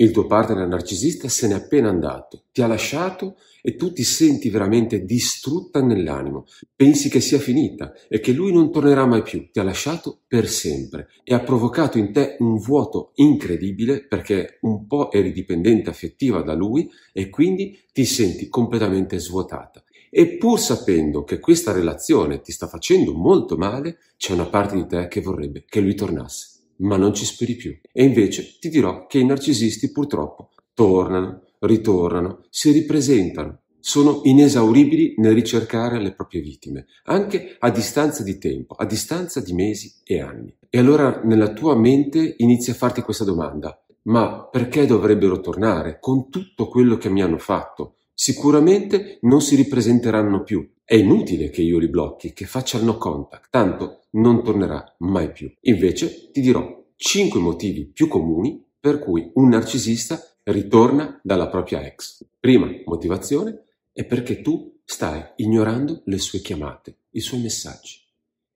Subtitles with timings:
[0.00, 4.48] Il tuo partner narcisista se n'è appena andato, ti ha lasciato e tu ti senti
[4.48, 6.46] veramente distrutta nell'animo.
[6.74, 10.48] Pensi che sia finita e che lui non tornerà mai più, ti ha lasciato per
[10.48, 16.40] sempre e ha provocato in te un vuoto incredibile perché un po' eri dipendente affettiva
[16.40, 19.84] da lui e quindi ti senti completamente svuotata.
[20.08, 24.86] E pur sapendo che questa relazione ti sta facendo molto male, c'è una parte di
[24.86, 27.76] te che vorrebbe che lui tornasse ma non ci speri più.
[27.92, 35.34] E invece ti dirò che i narcisisti purtroppo tornano, ritornano, si ripresentano, sono inesauribili nel
[35.34, 40.54] ricercare le proprie vittime, anche a distanza di tempo, a distanza di mesi e anni.
[40.68, 46.30] E allora nella tua mente inizi a farti questa domanda, ma perché dovrebbero tornare con
[46.30, 47.96] tutto quello che mi hanno fatto?
[48.14, 50.68] Sicuramente non si ripresenteranno più.
[50.90, 55.30] È inutile che io li blocchi, che faccia il no contact, tanto non tornerà mai
[55.30, 55.48] più.
[55.60, 62.26] Invece ti dirò 5 motivi più comuni per cui un narcisista ritorna dalla propria ex.
[62.40, 68.00] Prima motivazione è perché tu stai ignorando le sue chiamate, i suoi messaggi.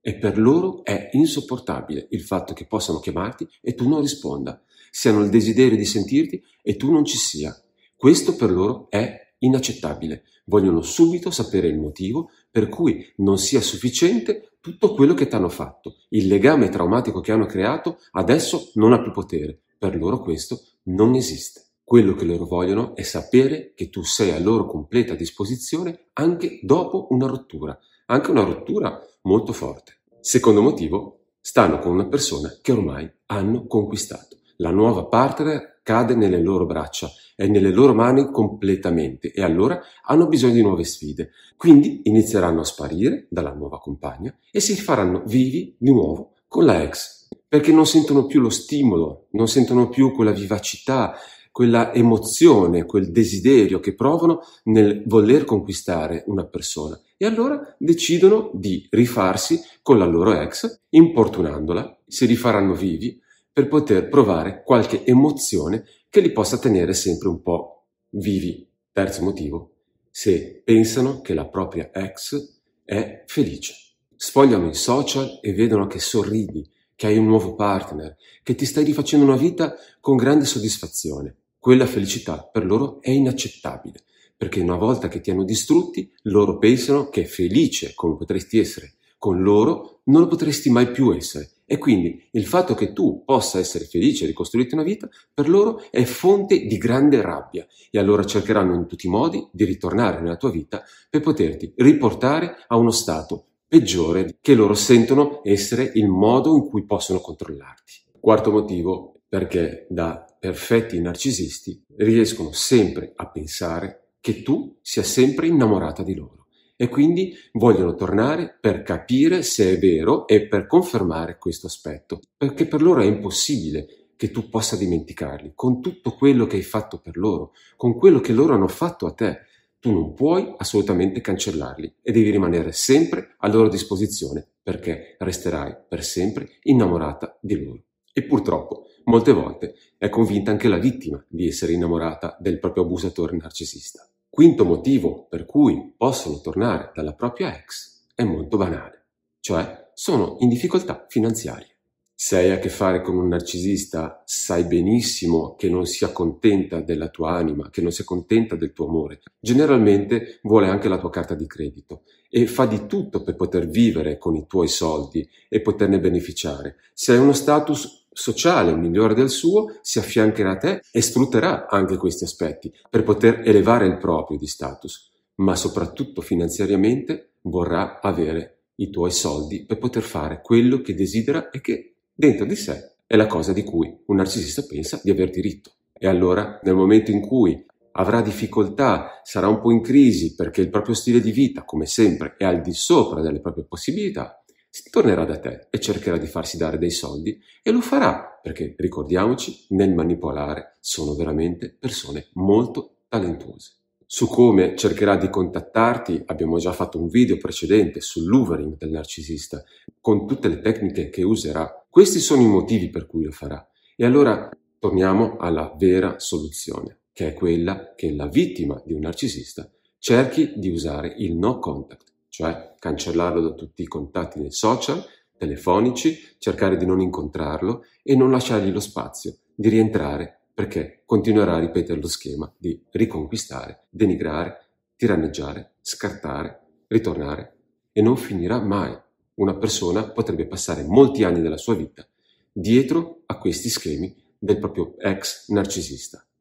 [0.00, 4.58] E per loro è insopportabile il fatto che possano chiamarti e tu non risponda,
[4.90, 7.54] siano il desiderio di sentirti e tu non ci sia.
[7.94, 10.24] Questo per loro è inaccettabile.
[10.46, 15.48] Vogliono subito sapere il motivo per cui non sia sufficiente tutto quello che ti hanno
[15.48, 15.96] fatto.
[16.10, 19.60] Il legame traumatico che hanno creato adesso non ha più potere.
[19.78, 21.66] Per loro questo non esiste.
[21.82, 27.08] Quello che loro vogliono è sapere che tu sei a loro completa disposizione anche dopo
[27.10, 30.00] una rottura, anche una rottura molto forte.
[30.20, 34.38] Secondo motivo, stanno con una persona che ormai hanno conquistato.
[34.62, 40.28] La nuova partner cade nelle loro braccia è nelle loro mani completamente e allora hanno
[40.28, 41.30] bisogno di nuove sfide.
[41.56, 46.80] Quindi inizieranno a sparire dalla nuova compagna e si faranno vivi di nuovo con la
[46.80, 51.16] ex, perché non sentono più lo stimolo, non sentono più quella vivacità,
[51.50, 57.00] quella emozione, quel desiderio che provano nel voler conquistare una persona.
[57.16, 63.20] E allora decidono di rifarsi con la loro ex, importunandola, si rifaranno vivi
[63.52, 68.66] per poter provare qualche emozione che li possa tenere sempre un po' vivi.
[68.90, 69.72] Terzo motivo,
[70.10, 73.74] se pensano che la propria ex è felice.
[74.16, 78.84] Sfogliano i social e vedono che sorridi, che hai un nuovo partner, che ti stai
[78.84, 81.36] rifacendo una vita con grande soddisfazione.
[81.58, 84.04] Quella felicità per loro è inaccettabile,
[84.36, 89.40] perché una volta che ti hanno distrutti, loro pensano che felice come potresti essere con
[89.40, 93.86] loro non lo potresti mai più essere e quindi il fatto che tu possa essere
[93.86, 98.74] felice e ricostruirti una vita, per loro è fonte di grande rabbia e allora cercheranno
[98.74, 103.46] in tutti i modi di ritornare nella tua vita per poterti riportare a uno stato
[103.66, 107.92] peggiore che loro sentono essere il modo in cui possono controllarti.
[108.20, 116.02] Quarto motivo, perché da perfetti narcisisti riescono sempre a pensare che tu sia sempre innamorata
[116.02, 116.41] di loro
[116.82, 122.66] e quindi vogliono tornare per capire se è vero e per confermare questo aspetto, perché
[122.66, 127.16] per loro è impossibile che tu possa dimenticarli, con tutto quello che hai fatto per
[127.16, 129.42] loro, con quello che loro hanno fatto a te.
[129.78, 136.02] Tu non puoi assolutamente cancellarli e devi rimanere sempre a loro disposizione perché resterai per
[136.02, 137.84] sempre innamorata di loro.
[138.12, 143.36] E purtroppo, molte volte, è convinta anche la vittima di essere innamorata del proprio abusatore
[143.36, 144.11] narcisista.
[144.34, 149.08] Quinto motivo per cui possono tornare dalla propria ex è molto banale,
[149.40, 151.76] cioè sono in difficoltà finanziarie.
[152.14, 157.10] Se hai a che fare con un narcisista, sai benissimo che non sia contenta della
[157.10, 159.20] tua anima, che non sia contenta del tuo amore.
[159.38, 164.16] Generalmente vuole anche la tua carta di credito e fa di tutto per poter vivere
[164.16, 166.76] con i tuoi soldi e poterne beneficiare.
[166.94, 171.96] Se hai uno status sociale migliore del suo si affiancherà a te e sfrutterà anche
[171.96, 178.90] questi aspetti per poter elevare il proprio di status, ma soprattutto finanziariamente vorrà avere i
[178.90, 183.26] tuoi soldi per poter fare quello che desidera e che dentro di sé è la
[183.26, 185.72] cosa di cui un narcisista pensa di aver diritto.
[185.92, 190.70] E allora, nel momento in cui avrà difficoltà, sarà un po' in crisi perché il
[190.70, 194.41] proprio stile di vita, come sempre, è al di sopra delle proprie possibilità,
[194.90, 199.66] tornerà da te e cercherà di farsi dare dei soldi e lo farà perché, ricordiamoci,
[199.70, 203.76] nel manipolare sono veramente persone molto talentuose.
[204.06, 209.62] Su come cercherà di contattarti abbiamo già fatto un video precedente sull'overing del narcisista
[210.00, 211.86] con tutte le tecniche che userà.
[211.88, 213.66] Questi sono i motivi per cui lo farà.
[213.96, 219.70] E allora torniamo alla vera soluzione, che è quella che la vittima di un narcisista
[219.98, 225.04] cerchi di usare il no contact cioè cancellarlo da tutti i contatti nei social,
[225.36, 231.58] telefonici, cercare di non incontrarlo e non lasciargli lo spazio di rientrare perché continuerà a
[231.58, 234.64] ripetere lo schema di riconquistare, denigrare,
[234.96, 237.56] tiranneggiare, scartare, ritornare
[237.92, 238.98] e non finirà mai.
[239.34, 242.06] Una persona potrebbe passare molti anni della sua vita
[242.50, 246.26] dietro a questi schemi del proprio ex narcisista.